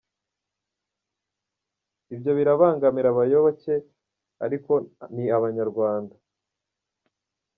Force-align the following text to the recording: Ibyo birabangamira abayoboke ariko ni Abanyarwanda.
Ibyo 2.15 2.31
birabangamira 2.37 3.07
abayoboke 3.11 3.73
ariko 4.45 4.71
ni 5.13 5.25
Abanyarwanda. 5.37 6.15